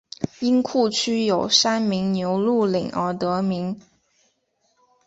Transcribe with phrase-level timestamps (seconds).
[0.39, 3.79] 因库区有山名牛路岭而得名。